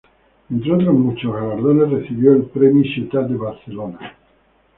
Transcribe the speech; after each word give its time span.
Entre 0.49 0.73
otros 0.73 0.95
muchos 0.95 1.31
galardones 1.31 1.91
recibió 1.91 2.33
el 2.33 2.45
Premi 2.45 2.91
Ciutat 2.91 3.29
de 3.29 3.37
Barcelona. 3.37 3.99